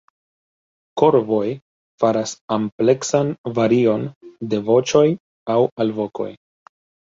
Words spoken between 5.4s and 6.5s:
aŭ alvokoj.